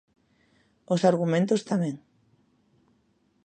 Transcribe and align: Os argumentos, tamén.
Os 0.93 1.01
argumentos, 1.11 1.65
tamén. 1.69 1.95